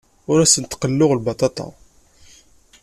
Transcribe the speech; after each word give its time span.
Ur 0.31 0.39
asent-d-qelluɣ 0.39 1.11
lbaṭaṭa. 1.13 1.67